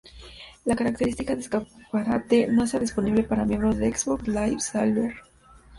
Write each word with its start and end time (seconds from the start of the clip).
La 0.65 0.75
característica 0.75 1.35
de 1.35 1.41
escaparate 1.41 2.47
no 2.47 2.63
está 2.63 2.79
disponible 2.79 3.21
para 3.21 3.45
miembros 3.45 3.77
de 3.77 3.93
Xbox 3.95 4.27
Live 4.27 4.59
Silver. 4.59 5.13